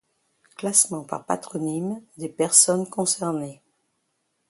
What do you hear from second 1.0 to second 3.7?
par patronymes des personnes concernées.